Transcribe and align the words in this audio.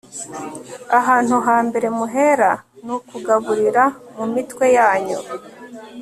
ahantu 0.99 1.35
ha 1.45 1.57
mbere 1.67 1.87
muhera 1.97 2.51
ni 2.83 2.91
ukugaburira 2.97 3.83
mu 4.15 4.25
mitwe 4.33 4.65
yanyu 4.77 5.19